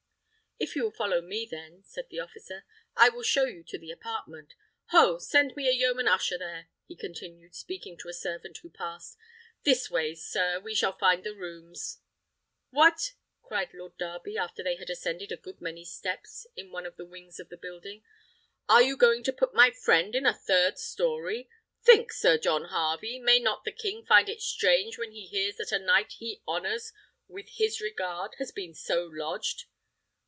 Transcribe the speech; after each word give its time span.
"If 0.63 0.75
you 0.75 0.83
will 0.83 0.91
follow 0.91 1.21
me, 1.23 1.47
then," 1.49 1.81
said 1.83 2.09
the 2.11 2.19
officer, 2.19 2.65
"I 2.95 3.09
will 3.09 3.23
show 3.23 3.45
you 3.45 3.63
to 3.63 3.79
the 3.79 3.89
apartment. 3.89 4.53
Ho! 4.91 5.17
send 5.17 5.55
me 5.55 5.67
a 5.67 5.71
yeoman 5.71 6.07
usher 6.07 6.37
there," 6.37 6.69
he 6.85 6.95
continued, 6.95 7.55
speaking 7.55 7.97
to 7.97 8.09
a 8.09 8.13
servant 8.13 8.59
who 8.59 8.69
passed. 8.69 9.17
"This 9.63 9.89
way, 9.89 10.13
sir, 10.13 10.59
we 10.59 10.75
shall 10.75 10.95
find 10.95 11.23
the 11.23 11.33
rooms." 11.33 12.01
"What!" 12.69 13.13
cried 13.41 13.73
Lord 13.73 13.97
Darby, 13.97 14.37
after 14.37 14.61
they 14.61 14.75
had 14.75 14.91
ascended 14.91 15.31
a 15.31 15.35
good 15.35 15.61
many 15.61 15.83
steps 15.83 16.45
in 16.55 16.71
one 16.71 16.85
of 16.85 16.95
the 16.95 17.07
wings 17.07 17.39
of 17.39 17.49
the 17.49 17.57
building; 17.57 18.03
"are 18.69 18.83
you 18.83 18.95
going 18.95 19.23
to 19.23 19.33
put 19.33 19.55
my 19.55 19.71
friend 19.71 20.13
in 20.13 20.27
a 20.27 20.33
third 20.39 20.77
story? 20.77 21.49
Think, 21.81 22.11
Sir 22.11 22.37
John 22.37 22.65
Harvey, 22.65 23.17
may 23.17 23.39
not 23.39 23.63
the 23.63 23.71
king 23.71 24.05
find 24.05 24.29
it 24.29 24.41
strange 24.41 24.95
when 24.99 25.11
he 25.11 25.25
hears 25.25 25.55
that 25.55 25.71
a 25.71 25.79
knight 25.79 26.11
he 26.19 26.43
honours 26.47 26.93
with 27.27 27.49
his 27.49 27.81
regard 27.81 28.35
has 28.37 28.51
been 28.51 28.75
so 28.75 29.05
lodged?" 29.11 29.65